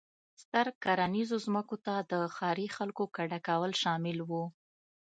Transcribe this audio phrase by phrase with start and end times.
[0.41, 4.31] ستر کرنیزو ځمکو ته د ښاري خلکو کډه کول شامل و.